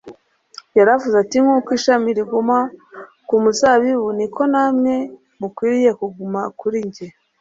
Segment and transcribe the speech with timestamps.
[0.77, 2.57] Yaravuze ati: nk'uko ishami riguma
[3.27, 4.93] ku muzabibu niko namwe
[5.39, 7.07] mukwiriye kuguma kuri njye.